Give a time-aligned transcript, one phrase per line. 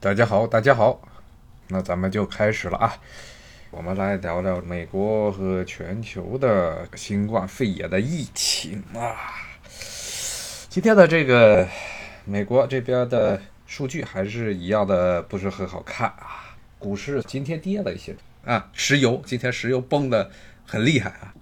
[0.00, 1.00] 大家好，大家好，
[1.66, 2.96] 那咱们就开始了啊。
[3.72, 9.16] 我们来聊聊美国和全球的新冠肺炎的疫情啊。
[10.68, 11.66] 今天的这个
[12.24, 16.54] 美国这边的数据还是一样的，不是很好看啊。
[16.78, 20.30] 股市今天跌了一些啊，石油今天石油崩的
[20.64, 21.34] 很厉害啊。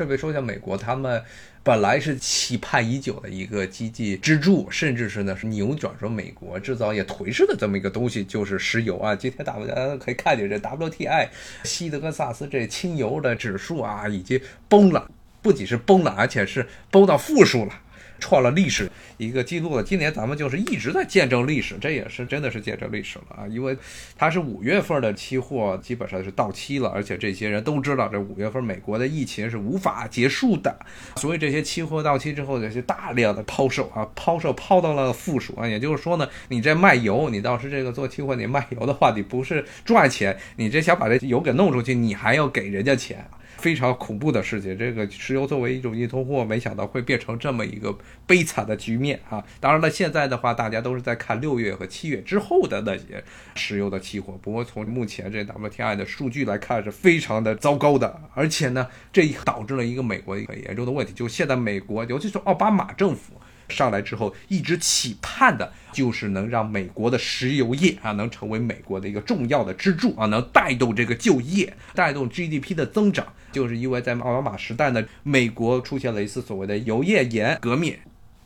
[0.00, 1.22] 顺便说一下，美国他们
[1.62, 9.14] 本来是期盼已久的一个经济支柱，甚至是呢是扭转说美国制造业颓势的这么一个东西，就是石油啊。
[9.14, 11.28] 今天大家可以看见这 WTI
[11.64, 14.40] 西德克萨斯这轻油的指数啊，已经
[14.70, 15.06] 崩了，
[15.42, 17.78] 不仅是崩了，而且是崩到负数了。
[18.20, 19.82] 创了历史一个记录了。
[19.82, 23.48] 今年咱们就是一直在见证历史，这也是真的是见证历史了啊！
[23.48, 23.76] 因为
[24.16, 30.74] 它是五月份的期货基本上是到期了，而且这些人都知道，这五月份美国的疫情是无法结束的，
[31.16, 35.66] 所以这些期货到期之后，这些大量的抛售啊，抛售抛到了负数啊。
[35.66, 43.24] 也就是说呢，你这卖油，你倒是这个做期货你卖油的话，你不是赚钱，你这想把这油给弄出去，你还要给人家钱。
[43.60, 49.44] 非常恐怖的事情，这个石油作为一种硬通货，没想到会变成这么一个悲惨的局面啊！
[49.60, 53.22] 当然了，现在的话，大家都是在看六月和七月之后的那些
[53.54, 54.38] 石油的期货。
[54.40, 58.20] 不过从目前这 WTI 的数据来看，是非常的糟糕的。
[58.34, 63.34] 而且呢，这导致了一个美国一个严重的问题，就现在美国，尤其是奥巴马政府。
[63.70, 73.26] 上来之后，一直期盼的就是能让美国的石油业啊，能成为美国的一个重要的支柱啊，能带动这个就业，带动 GDP 的增长。
[73.52, 77.96] 就是因为在奥巴马时代呢，美国出现了一次所谓的油页岩革命，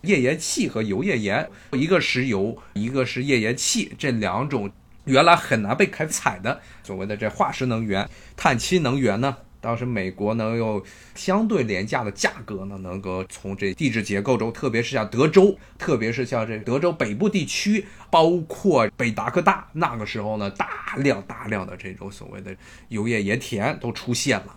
[0.03, 4.71] 页岩气和油页岩，一个石油，一个是页岩气，这两种
[5.05, 9.37] 原来很难被开采的所谓的这化石能源、碳氢能源呢。
[9.65, 10.83] 当时美国能用
[11.15, 22.55] 相对廉价的价格呢，能够从这地质结构中，特别是像德州，特别是像这德州北部地区，包括北达科大，那个时候呢，大量大量的这种所谓的
[22.89, 24.55] 油页岩田都出现了。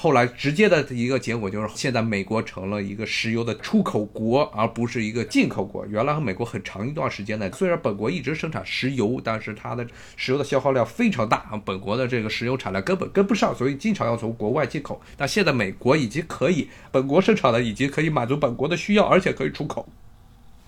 [0.00, 5.84] 后来直接的一个结果就是，现在美国成了一个石油的出口国，而不是一个进口国。
[5.86, 9.84] 原来和美国很长一段时间呢，虽然本国一直生产石油，但是它的
[10.14, 15.02] 石油的消耗量非常大，本国的这个石油产量根本跟不上，所以经常要从国外进口。
[15.16, 19.88] 但现在美国已经可以，本国生产的已经可以满足本国的需要，而且可以出口。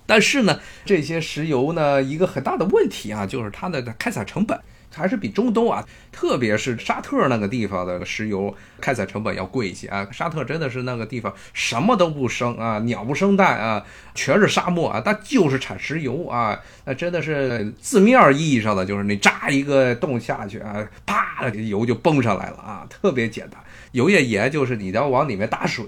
[0.06, 4.58] 但是呢，这些石油呢，一个很大的问题啊，就是它的开采成本。
[4.94, 10.06] 还是比中东啊，特别是沙特那个地方的石油开采成本要贵一些啊。
[10.10, 13.84] 沙特真的是那个地方什么都不生啊，鸟不生蛋啊，
[14.14, 16.58] 全是沙漠啊，它就是产石油啊。
[16.84, 23.60] 那真的是字面意义上的，就是你扎一个洞下去啊，啪，油就崩上来了啊，特别简单。
[23.92, 25.84] 油页岩就是你要往里面打水。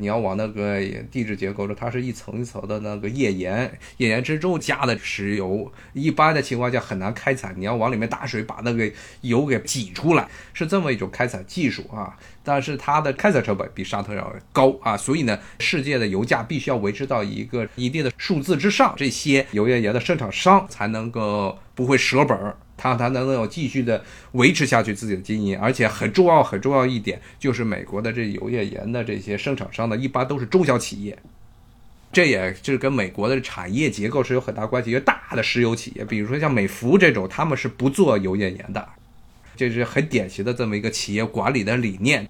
[0.00, 0.80] 你要往那个
[1.10, 7.54] 地质结构中，它是一层一层的那个页岩，页岩之中加的石油，一般的情况下很难开采。
[7.56, 8.90] 你要往里面打水，把那个
[9.20, 12.16] 油给挤出来，是这么一种开采技术啊。
[12.42, 22.36] 但是它的开采成本比沙特要高啊，所以呢，世界的油价必须要维持到一个一定的数字之上，这些油页岩的生产商才能够不会折本
[22.82, 24.02] 它它能够继续的
[24.32, 31.18] 维持下去自己的经营，而且很重要很重要一点就是美国的这油页岩的这些生产商呢，一般都是中小企业，
[32.10, 34.88] 这也就是跟美国的产业结构是有很大关系。
[34.88, 38.88] 因为大的石油企业，比如说像美孚这种，他们是不做油页岩的，
[39.54, 42.26] 这是很典型的这么一个企业管理的理念。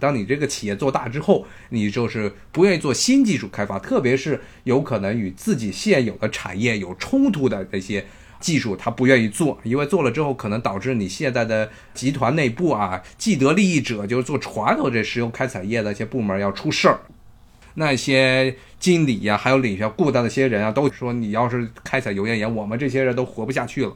[0.00, 8.06] 当你这个企业做大之后，你就是不愿意做新技术开发，特别是有可能与自己现有的产业有冲突的这些。
[8.40, 16.98] 技术他不愿意做，因为做了之后可能导致你现在的集团内部啊，既得利益者就是做传统这石油开采业的一些部门要出事儿，
[17.74, 23.92] 那些经理呀，还有领下雇的那些人啊，都说你要是开采油页岩，我们这些人都活不下去了。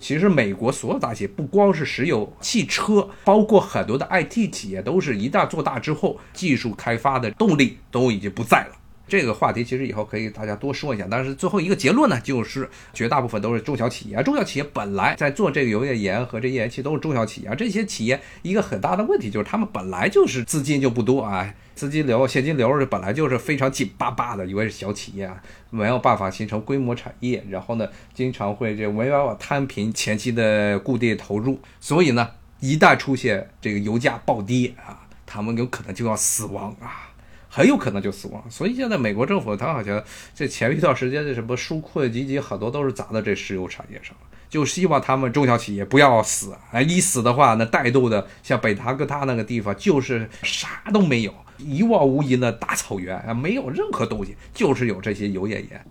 [0.00, 8.74] 其实美国所有大企业，不光是石油、汽车，包括很多的 IT 企业，都是一旦做大之后，技术开发的动力都已经不在了。
[9.12, 14.22] 这个话题其实以后可以大家多说一下，但是最后一个结论呢，就是绝大部分都是中小企业。
[14.22, 32.30] 中小企业本来在做这个油页岩和这页岩气都是中小企业，这些企业一个很大的问题就是他们本来就是资金就不多啊，资金流、现金流是本来就是非常紧巴巴的，因为是小企业啊，没有办法形成规模产业，然后呢，经常会这没办法摊平前期的固定投入，所以呢，
[32.60, 37.11] 一旦出现这个油价暴跌啊，他们有可能就要死亡啊。
[37.54, 40.02] 很有可能就死亡，所以现在美国政府他好像
[40.34, 55.84] 这前一段时间的什么纾困基金很多都是砸到这石油产业上了，就希望他们中小企业不要死，哎，一死的话，那带动的像北达哥他那个地方就是啥都没有，一望无垠的大草原啊，没有任何东西，就是有这些油页岩。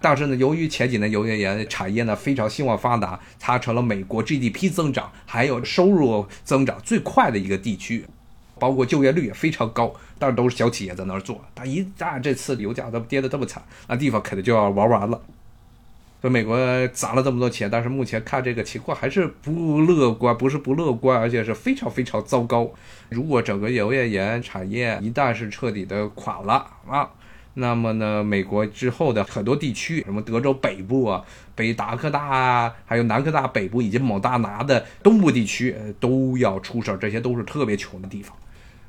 [0.00, 8.04] 但是呢，由于前几年油页岩产业呢非常兴旺发达，它成了美国 GDP 增长还有收入增长最快的一个地区，
[8.58, 9.94] 包括就业率也非常高。
[10.16, 15.20] 但是都是小企业在那儿做，但一旦这次油价都跌得这么惨，那地方肯定就要玩完了。
[16.22, 16.56] 所以美国
[16.88, 22.70] 砸了这么多钱，但是目前看这个情况还是不乐观，不是不乐观，而且是非常非常糟糕。
[23.10, 27.10] 如果整个油页岩产业一旦是彻底的垮了啊，
[27.54, 31.24] 那么呢，美国之后的很多地区，什么德州北部啊、
[31.54, 36.96] 北达科大啊，还有南科大北部以及蒙大拿的东部地区，都要出事儿。
[36.96, 38.36] 这些都是特别穷的地方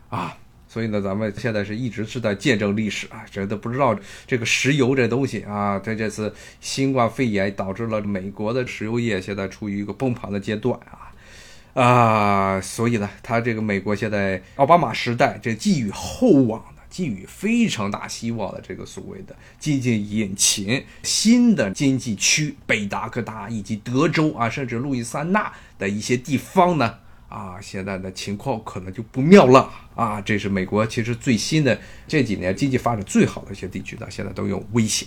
[0.10, 0.36] 啊。
[0.68, 3.98] 所以呢，咱们现在是一直是在见证历史啊，真的不知道
[4.28, 16.62] 这个石油这东西啊，在这次新冠肺炎导致了美国的石油业现在处于一个崩盘的阶段啊啊，所以呢，他这个美国现在奥巴马时代这寄予厚望、
[16.96, 27.00] 寄予非常大希望的这个所谓的经济引擎、新的经济区北达科达以及德州啊，甚至路易斯安那的一些地方呢。
[27.28, 30.22] 啊，现在的情况可能就不妙了啊！
[30.22, 31.78] 这是美国其实最新的
[32.08, 35.06] 这几年经济发展最好的一些地区呢，现在都有危险。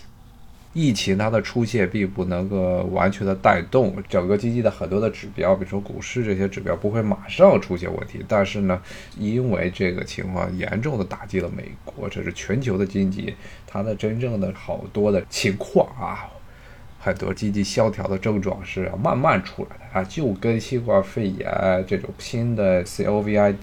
[0.79, 8.25] 疫情它的出现并不能够完全的带动整个经济的很多的指标，比如说股市这些指标不会马上出现问题。
[8.29, 8.81] 但是呢，
[9.19, 13.35] 因为这个情况严重的打击了美国，这是全球的经济
[13.67, 16.31] 它的真正的好多的情况啊。
[16.99, 21.49] 很多经济萧条的症状是慢慢出来的啊，就跟新冠肺炎
[21.87, 23.55] 这种新的 COVID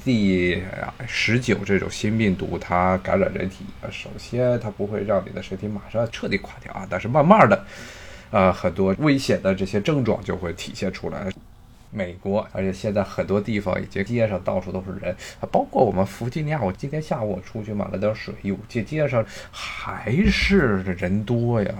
[1.06, 7.66] 十九这种新病毒，它感染人体，首先它不会让你的身体马上彻底垮掉啊，但是慢慢的，
[8.32, 11.30] 呃，很多危险的这些症状就会体现出来。
[11.92, 15.16] 美国，而且现在很多地方已经街上到处都是人，
[15.50, 16.62] 包括我们弗吉尼亚。
[16.62, 21.74] 我今天下午我出去买了点水，哟，这街上还是人多呀。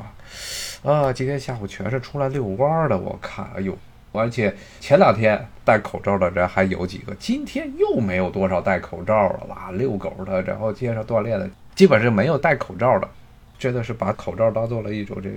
[0.86, 3.76] 啊，今天下午全是出来遛弯的，我看，哎呦，
[4.12, 13.10] 而且前两天戴口罩的人还有几个，今天又没有多少戴口罩了哇，遛狗的，然后街上锻炼的，基本上没有戴口罩的，
[13.58, 15.32] 真的是把口罩当做了一种这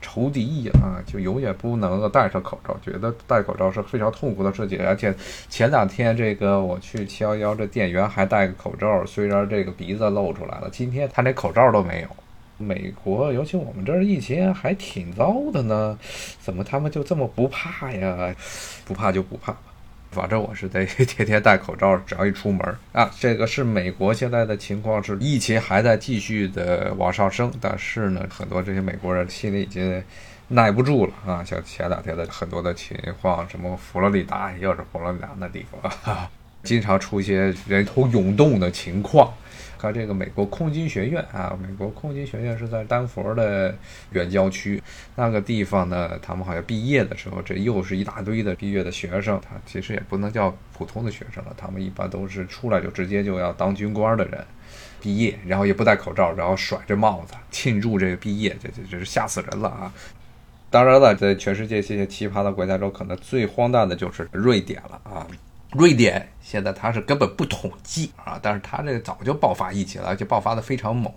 [0.00, 4.78] 仇敌啊，就永远不能够戴上口罩，觉得戴口罩是非常痛苦的事情。
[4.86, 5.12] 而且
[5.48, 12.08] 前两天这个我去七幺幺，这店员还戴个口罩，虽然这个鼻子露出来了，今天他连口罩都没有。
[12.58, 15.98] 美国，尤其我们这儿疫情还挺糟的呢，
[16.40, 18.34] 怎么他们就这么不怕呀？
[18.84, 19.58] 不怕就不怕吧，
[20.10, 23.10] 反正我是得 天天戴口罩，只要一出门啊。
[23.18, 30.02] 这个是美国现在的情况是疫情还在继续的往上升，但是呢，很多这些美国人心里已经
[30.48, 31.42] 耐不住了啊。
[31.42, 36.28] 像前两天的很多的情况，什么佛罗里达又是佛罗里达那地方，
[36.62, 39.32] 经常出现人头涌动的情况。
[39.82, 43.74] 看这个美国空军学院啊，美国空军学院是在丹佛的
[44.12, 44.80] 远郊区
[45.16, 46.16] 那个地方呢。
[46.22, 49.40] 他们好像毕业的时候，这又是一大堆的毕业的学生。
[49.40, 54.38] 他其实也不能叫普通的学生了，他们一般都是出来就直接就要当军官的人，
[55.00, 59.92] 毕业然后也不戴口罩，然后甩着帽子庆祝这个毕业，这这这是吓死人了啊！
[60.70, 65.26] 当然了，在全世界这些奇葩的国家中，可能最荒诞的就是瑞典了啊。
[65.72, 71.12] 瑞典现在它是根本不统计啊，但是它这个早就爆发疫情了，而且爆发的非常猛。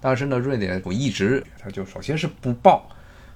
[0.00, 2.88] 但是呢，瑞典我一直它就首先是不报，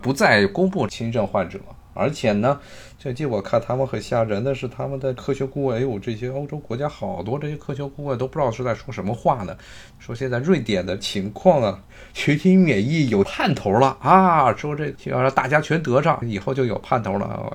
[0.03, 1.61] 不再公布轻症患者。
[1.94, 2.61] 而且呢，
[2.99, 9.56] 最近我看他们很吓人的是，他们的科学顾问，哎呦，这些欧洲国家好多这些科学顾问都不知道是在说什么话呢。
[9.98, 11.81] 说现在瑞典的情况啊，
[12.13, 17.51] 群体免疫有盼头了啊，说这要让大家全得上，以后就有盼头了啊。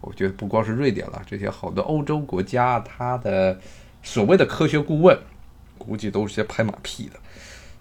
[0.00, 3.58] 我觉得不光是瑞典了，这些好多欧洲国家，他的
[4.02, 5.18] 所谓的科学顾问，
[5.76, 7.18] 估计都是些拍马屁的。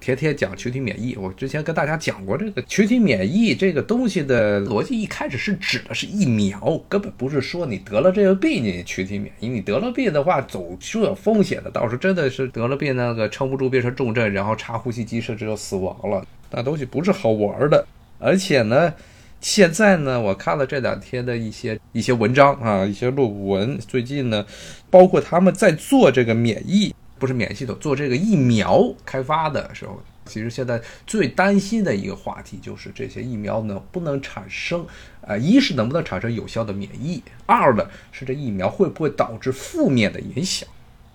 [0.06, 9.48] 天天讲群体免疫，我之前跟大家讲过，这个群体免疫这个东西的逻辑一开始是指的是疫苗，根本不是说你得了这个病你群体免疫。
[9.48, 11.72] 你得了病的话，总是有风险的。
[11.72, 17.84] 到时候真的是得了病，那个撑不住变成重症，然后插呼吸机甚至就死亡了，那东西不是好玩的。
[18.20, 18.94] 而且呢，
[19.42, 24.46] 现在呢，我看了这两天的一些一些文章啊，一些论文，最近呢，
[24.92, 26.94] 包括他们在做这个免疫。
[27.18, 34.86] 不是免疫系统做这个疫苗开发的时候，其实现在最担心的一个话题就是这些疫苗能不能产生，
[35.22, 40.68] 呃，一是能不能产生有效的免疫，二呢是这疫苗会不会导致负面的影响。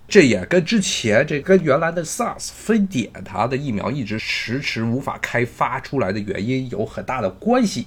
[0.09, 7.87] 这也跟之前这跟原来的 SARS 非典它的疫苗一直迟迟无法开发出来的原因有很大的关系。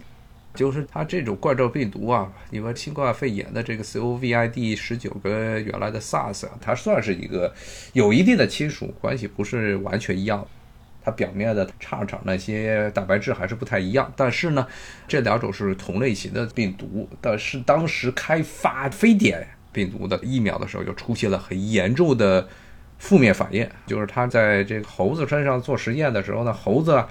[0.53, 7.53] 就是它这种冠状病毒啊，你们新冠肺炎的这个 COVID 十九跟原来的 SARS 啊，它算是一个
[7.93, 10.45] 有一定的亲属关系，不是完全一样。
[11.05, 14.09] 它表面的叉叉那些蛋白质还是不太一样。
[14.15, 14.65] 但是呢，
[15.05, 22.47] 这两种是同类型的病毒，但是当时开发非典病毒的疫苗的时候，就出现了很严重的
[22.99, 27.03] 负面反应，就是他在这个猴子身上做实验的时候呢，猴子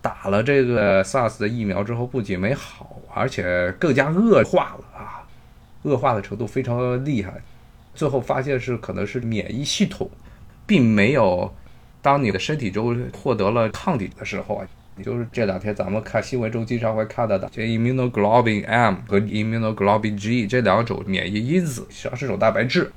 [0.00, 5.26] 打了这个 SARS 的疫苗之后，不仅没好，而且更加恶化了啊，
[5.82, 7.34] 恶化的程度非常厉害。
[7.94, 10.08] 最后发现是可能是免疫系统，
[10.66, 11.52] 并没有。
[12.00, 22.90] 当你的身体中获得了抗体的时候啊，也就是这两天咱们看新闻中经常会看到的，这 immunoglobulin M 和 immunoglobulin G 这两种免疫因子，实际上是种蛋白质。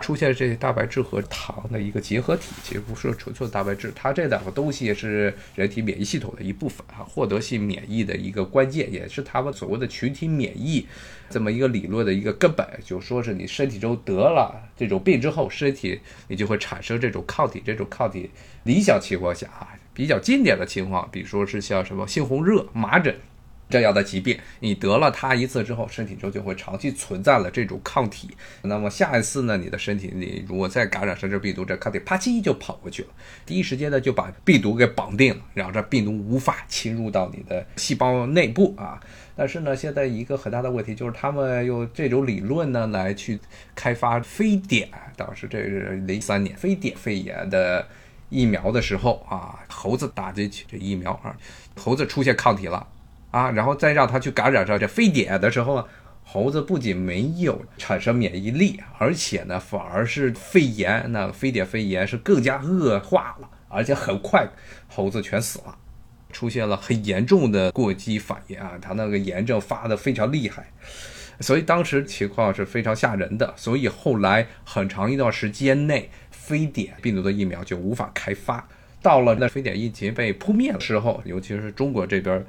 [0.00, 10.86] 出现这些蛋白质和糖的一个结合体，其实不是纯粹的蛋白质，它这两个东西是人体免疫系统的一部分啊，获得性免疫的一个关键，也是他们所谓的群体免疫
[11.30, 12.66] 这么一个理论的一个根本。
[12.84, 18.30] 就说是你身体中得了这种病之后，身体你就会产生这种抗体，这种抗体
[18.64, 23.16] 理想情况下啊，比较经典的情况，比如说是像什么猩红热、麻疹。
[23.68, 28.30] 这样的疾病，你得了它一次之后，身体中就会长期存在了这种抗体。
[28.62, 33.08] 那么下一次呢，你的身体里如果再感染上这病毒，这抗体啪叽就跑过去了，
[33.44, 39.00] 第一时间呢就把病毒给绑定了，让这病毒无法侵入到你的细胞内部啊。
[39.34, 43.38] 但是呢，现在一个很大的问题就是，他们用这种理论呢来去
[43.74, 47.86] 开发非典，当时这是零三年非典肺炎的
[48.30, 51.36] 疫苗的时候啊，猴子打进去这疫苗啊，
[51.76, 52.86] 猴子出现抗体了。
[53.36, 55.84] 啊，然后再让它去感染上这非典的时候呢，
[56.24, 64.48] 猴子不仅没有产生免疫力，而且呢，反而是肺炎，那非典肺炎是更加恶化了，而且很快
[64.88, 65.76] 猴子全死了，
[66.32, 70.72] 出现了很严重的过激反应啊，它那个炎症发的非常厉害，
[71.40, 78.66] 所以当时情况是非常吓人的，所以后来很长一段时间内，非典病毒的疫苗就无法开发，
[79.02, 82.42] 到了那非典疫情被扑灭的时候，尤其是中国这边。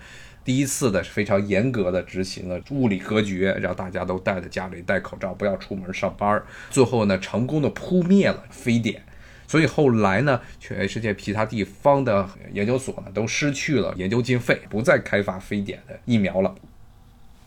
[0.47, 6.41] 第一次的非常严格的执行了物理隔绝，让大家都待在家里戴口罩，不要出门上班。
[6.69, 9.03] 最后呢，成功的扑灭了非典。
[9.45, 16.55] 所以后来呢，全世界其他地方的研究所呢，都失去了研究经费，不再开发非典的疫苗了。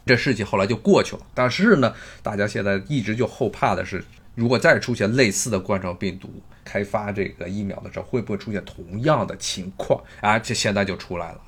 [0.04, 1.22] 这事情后来就过去了。
[1.32, 4.04] 但是呢，大家现在一直就后怕的是，
[4.34, 6.28] 如果再出现类似的冠状病毒，
[6.62, 10.04] 开发这个疫苗的时候，会不会出现同样的情况？
[10.20, 11.40] 啊，这现在就出来了。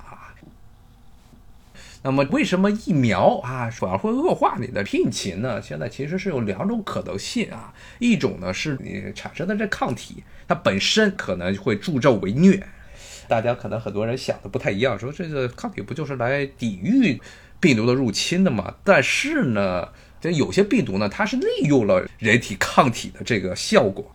[2.03, 5.61] 那么为什么疫苗啊反而会恶化你的病情呢？
[5.61, 12.61] 现在其实是有两种可能性啊，一种呢是你产生的这抗体，它本身可能会助纣为虐。
[13.29, 17.19] 大家可能很多人想的不太一样，说这个抗体不就是来抵御
[17.61, 18.75] 病毒的入侵的吗？
[18.83, 19.87] 但是呢，
[20.19, 24.11] 这有些病毒呢，它是利用了人体抗体的这个效果。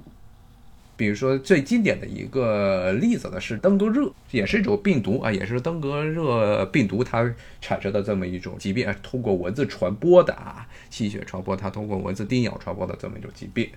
[0.99, 13.71] 比如说最经典的一个例子呢，是登革热，也是一种病毒啊，也是登革热病毒它产生的这么一种疾病啊，通过蚊子传播的啊，吸血传播，它通过蚊子叮咬传播的这么一种疾病。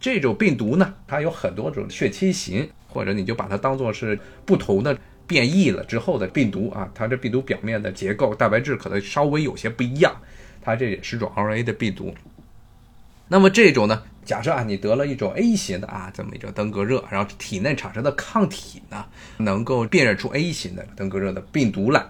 [0.00, 4.98] 这种病毒呢，它有很多种血清型，或者你就把它当做是不同的
[5.28, 10.20] 变异了之后的病毒啊，它这病毒表面的结构蛋白质可能稍微有些不一样，
[10.60, 12.12] 它这也是种 RNA 的病毒。
[13.28, 14.02] 那么这种呢？
[14.28, 19.06] 假设啊，你得了一种 A 型的啊，这么一种登革热，然后体内产生的抗体呢，
[19.38, 22.04] 能够辨认出 A 型的登革热的病毒来，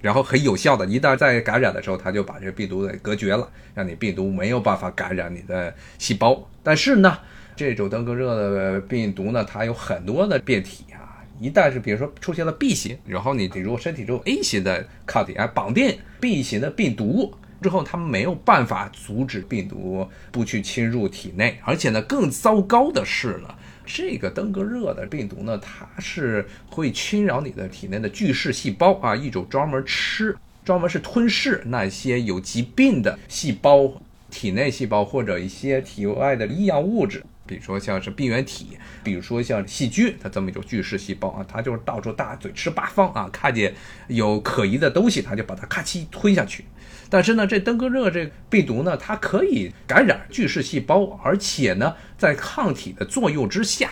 [0.00, 6.48] 然后很有效的，一旦在感染的时候，它就把这病毒给隔绝了，让你病毒没有办法感染你的细胞。
[6.62, 7.18] 但是呢，
[7.56, 17.34] 这种登革热的病毒呢，它有很多的变体啊，一旦是比如说出现了 B 型，然后你比如身体中 A 型的抗体啊绑定 B 型的病毒。
[17.62, 33.90] 之后，他们没有办法阻止病毒不去侵入体内，而且呢，更糟糕的是呢，这个登革热的病毒呢，它是会侵扰你的体内的巨噬细胞啊，一种专门吃、专门是吞噬那些有疾病的细胞、
[34.30, 43.74] 体内细胞或者一些体外的异样物质，比如说像是病原体，比如说像细菌，它这么一种巨噬细胞啊，它就是到处大嘴吃八方啊，看见
[44.08, 46.64] 有可疑的东西，它就把它咔嚓吞下去。
[47.08, 53.90] 但是呢，这登革热这病毒呢，它可以感染巨噬细胞，而且呢，在抗体的作用之下，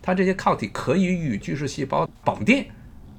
[0.00, 2.64] 它这些抗体可以与巨噬细胞绑定，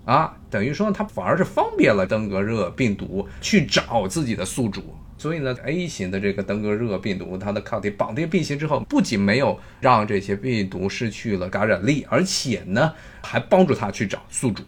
[0.06, 4.96] 啊，等于说它反而是方便了登革热病毒去找自己的宿主。
[5.16, 14.64] 所以呢，A 型的这个登革热病毒，它的抗体绑定 B 型之后，不仅没有让这些病毒失去了感染力，而且呢，还帮助它去找宿主。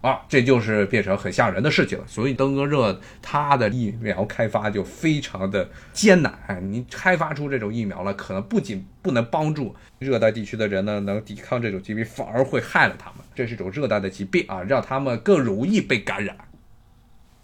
[0.00, 2.04] 啊，这就是变成很吓人的事情了。
[2.06, 6.38] 所以登革热它的疫苗开发就非常的艰难。
[6.46, 13.18] 哎，你开发出这种疫苗了，可能不仅不能帮助热带地区的人呢能抵抗这种疾病，反而会害了他们。
[13.34, 16.36] 这是一种热带的疾病啊，让他们更容易被感染。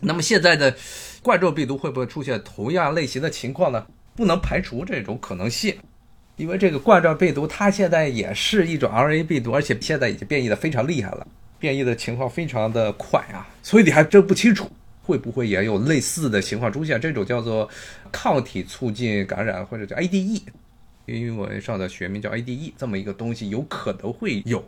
[0.00, 0.74] 那么现在的
[1.22, 3.86] 冠状病毒会不会出现同样类型的情况呢？
[4.14, 5.76] 不能排除这种可能性，
[6.36, 11.26] 因为这个冠状病毒它现在也是一种 RNA 病毒，而且现在已经变异的非常厉害了。
[11.58, 14.70] 变异的情况非常的快啊，所以你还真不清楚
[15.02, 17.00] 会不会也有类似的情况出现。
[17.00, 17.68] 这种叫做
[18.12, 20.42] 抗体促进感染或者叫 ADE，
[21.06, 24.64] 英文上的学名叫 ADE，这么一个东西有可能会有。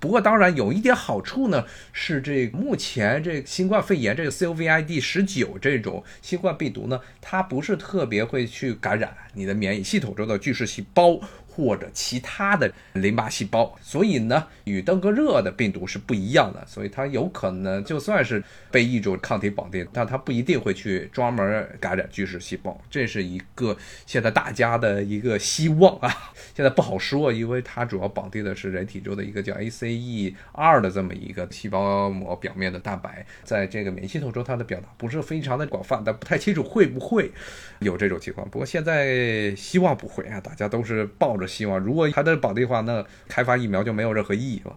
[0.00, 11.18] 不过当然有一点好处呢，是这目前这新冠肺炎这个 COVID 十九这种新冠病毒呢，它不是特别会去感染你的免疫系统中的巨噬细胞。
[11.54, 18.42] 或者其他的淋巴细胞，所以呢，与登革热的病毒是不一样的，所以它有可能就算是
[18.72, 26.32] 被一种抗体绑定，但它不一定会去专门感染巨噬细胞，这是一个现在大家的一个希望啊。
[26.56, 37.30] 现在不好说，因为它主要绑定的是人体中的一个叫 ACE 二的这么一个细胞膜表面的蛋白，在这个免疫系统中它的表达不是非常的广泛，但不太清楚会不会
[37.78, 38.48] 有这种情况。
[38.50, 41.43] 不过现在希望不会啊，大家都是抱着。
[41.46, 44.76] 希望，如果它的绑定话，那开发疫苗就没有任何意义了。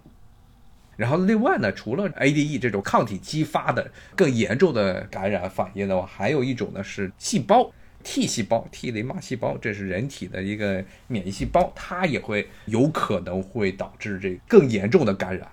[0.95, 7.71] 然后，另外呢，除了 ADE 这种抗体激发的更严重的感染反应的话，还有一种呢是细胞
[8.03, 15.47] T 细胞、T 淋巴细胞，这是人体的一个免疫细胞，它也会有可能会导致这更严重的感染。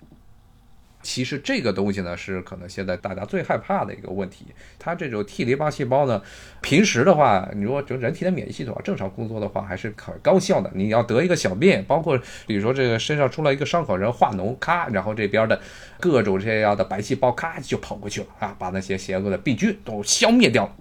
[1.05, 4.47] 其实这个东西呢，是可能现在大家最害怕的一个问题。
[4.79, 6.19] 它这种 T 淋巴细胞呢，
[6.61, 10.71] 平时的话，你说就人体的免疫系统正常工作的话，还是很高效的。
[10.73, 15.61] 你要得一个小病，包括比如说这个身上出来一个伤口，人化脓，咔，然后这边的
[15.99, 20.75] 各种这样的白细胞，咔就跑过去了啊，把那些邪恶的病菌都消灭掉了。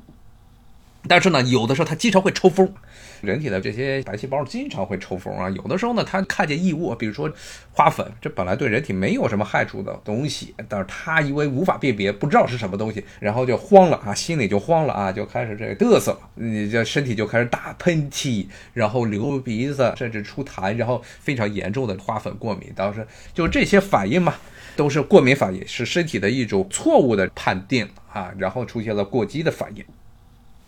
[1.06, 2.72] 但是呢，有的时候它经常会抽风，
[3.24, 5.48] 人体的这些白细胞经常会抽风啊。
[5.50, 7.32] 有的时候呢，它看见异物，比如说
[7.72, 22.72] 花粉，这本来对人体没有什么害处的东西，但是它因为无法辨别，不知道是什么东西，然后就慌了啊，心里就慌了啊，就开始这个嘚瑟了，你这身体就开始打喷嚏，然后流鼻子，甚至出痰，然后非常严重的花粉过敏。
[22.74, 24.34] 当时就这些反应嘛，
[24.76, 29.84] 都是过敏反应，是身体的一种错误的判定啊，然后出现了过激的反应。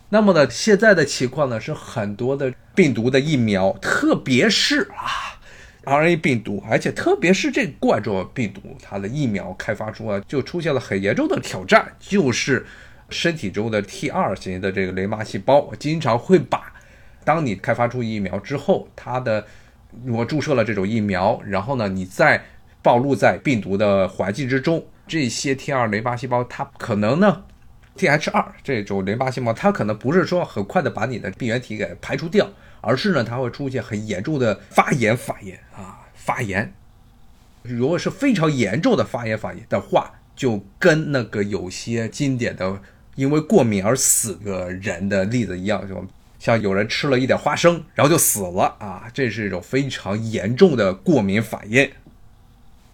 [0.09, 5.37] 那么呢，现在的情况呢是很多的病毒的疫苗，特别是啊
[5.83, 12.65] ，RNA 病毒，而且特别是这冠状病毒，它的疫苗开发出啊，就出现了很严重的挑战，就是
[13.09, 16.71] 身体中的 T 二型的这个淋巴细胞，经常会把，
[17.25, 19.45] 当你开发出疫苗之后，它的
[20.07, 22.45] 我注射了这种疫苗，然后呢，你再
[22.81, 27.43] 暴露在病毒的环境之中，这些 T 二淋巴细胞，它可能呢。
[27.97, 36.73] T H 二这种淋巴细胞，它可能不是说很快的把你的病原体给排除掉，而是呢，它会出现很严重的发炎反应啊，发炎。
[37.63, 42.79] 如果是非常严重的发炎反应的话，就跟那个有些经典的
[43.15, 46.07] 因为过敏而死的人的例子一样，就
[46.39, 51.89] 像有人吃了一点花生，然后就死了啊，这是一种非常严重的过敏反应。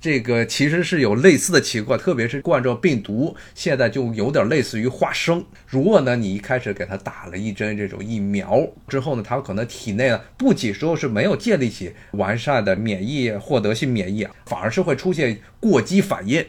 [0.03, 5.41] 这个其实是有类似的情况，特别是冠状病毒，现在就有点类似于花生。
[5.65, 16.45] 如果呢，你一开始给他打了一针这种疫苗之后呢，他可能体内呢不仅说是没有建立起完善的免疫获得性免疫啊，反而是会出现过激反应。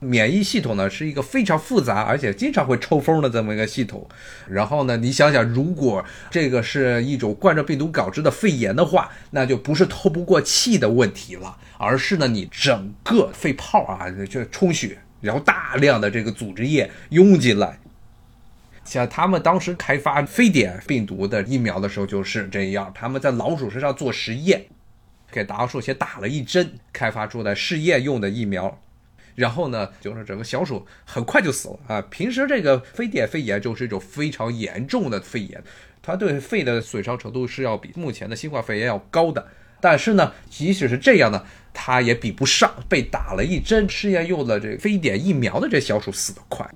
[0.00, 4.08] 免疫系统呢是一个非常复杂，而且经常会抽风的这么一个系统。
[4.48, 17.78] 然后呢，你想想，如果这个是一种冠状病毒导致的肺炎的话，那就不是透不过气的问题了，而是呢你整个肺泡啊就充血，然后大量的这个组织液涌进来。
[18.82, 24.64] 像他们当时开发非典病毒的疫苗的时候就是这样，他们在老鼠身上做实验，
[25.30, 28.80] 给老鼠先打了一针，开发出来试验用的疫苗。
[29.40, 32.02] 然后呢，就是整个小鼠很快就死了啊！
[32.10, 35.64] 平时这个非典肺炎就是一种非常严重的肺炎，
[36.02, 39.48] 它对肺的损伤程度是要比目前的新冠肺炎要高的。
[39.80, 46.68] 但是呢，即使是这样呢，它也比不上被打了一针试验用的这非典疫苗的这小鼠死得快，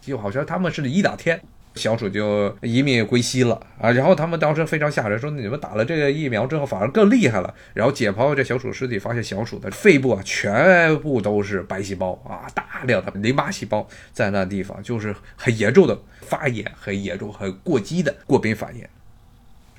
[0.00, 1.38] 就好像他们是一两天。
[1.74, 3.90] 小鼠就一命归西了啊！
[3.90, 7.52] 然后他们当时非常吓人，说你们打了这个疫苗之后反而更厉害了。
[7.72, 18.84] 然后解剖这小鼠尸体，发现小鼠的肺部啊全部都是白细胞啊，大量的淋巴细胞在那地方，就是很严重的发炎，很严重、很过激的过敏反应。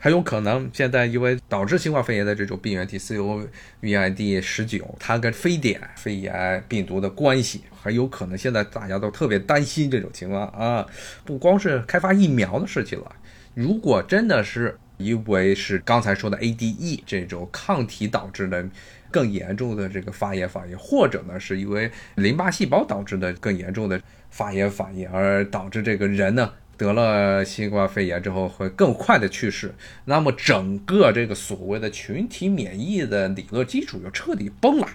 [0.06, 10.86] 很有可能现在因为导致新冠肺炎的这种病原体 COVID 十九，它跟非典肺炎病毒的关系，很有可能现在大家都特别担心这种情况啊。
[11.24, 13.16] 不光是开发疫苗的事情了，
[13.56, 18.64] 如果真的是因为是刚才说的 ADE 这种抗体导致的
[19.10, 26.54] 更严重的这个发炎反应，或者呢是因为淋巴细胞导致的更严重的发炎反应，而导致这个人呢。
[26.78, 29.74] 得了新冠肺炎之后会更快的去世，
[30.06, 34.88] 那么整个这个所谓的群体免疫的理论基础就彻底崩了，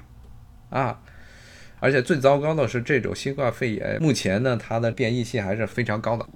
[0.71, 1.01] 啊！
[1.83, 6.27] 而且最糟糕的是，这种新冠肺炎目前呢，它的变异性还是非常高的，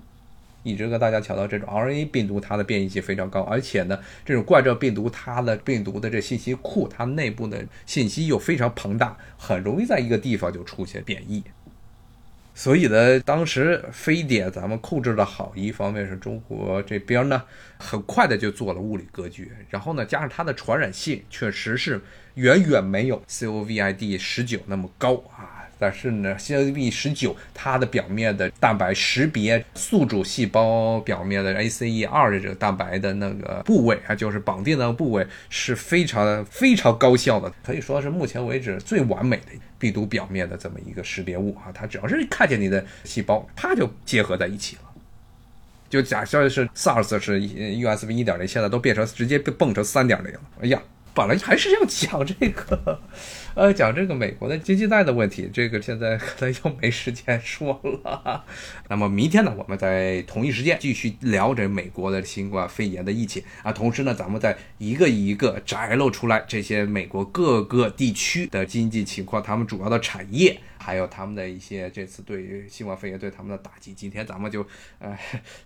[0.63, 11.45] 一直跟大家强调，这种 RNA 病毒它的变异性非常高，而且呢，这种冠状病毒它的病毒的这信息库，它内部的信息又非常庞大，很容易在一个地方就出现变异。
[12.57, 17.43] 所以呢，当时非典咱们控制的好，一方面是中国这边呢，
[17.79, 22.01] 很快的就做了物理隔绝，然后呢，加上它的传染性确实是
[22.35, 25.64] 远远没有 COVID 十九那么高啊。
[25.85, 41.69] 但是呢，COVID 十九它的表面的蛋白识别宿主细胞表面的 ACE 二的这个蛋白的那个部位啊，就是绑定的部位是非常非常高效的，可以说是目前为止最完美的病毒表面的这么一个识别物啊。
[41.75, 44.83] 它只要是看见你的细胞，它就结合在一起了。
[45.91, 50.41] 就假设是 SARS 是 USB 一点零，现在都变成直接蹦成三点零了。
[50.63, 50.81] 哎呀！
[51.15, 53.01] 本来还是要讲 这个，
[53.55, 58.45] 呃，讲这个美国的经济带的问题，这个现在可能又没时间说了。
[58.91, 70.59] 那么明天呢，我们在同一时间继续聊这美国的新冠肺炎的疫情啊，同时呢，咱们再一个一个摘露出来这些美国各个地区的经济情况，他们主要的产业。
[70.85, 74.67] 还有他们的一些这次对于新冠肺炎对他们的打击，今天咱们就
[74.99, 75.19] 呃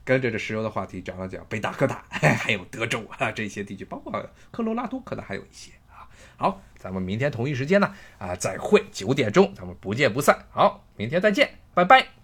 [0.04, 4.12] 跟着这石油的话题讲了讲北达科大， 还有德州啊这些地区，包括
[4.52, 6.06] 科罗拉多可能还有一些啊。
[6.36, 10.46] 好，咱们明天同一时间呢啊再会九点钟，咱们不见不散。
[10.50, 12.17] 好，明天再见，拜拜。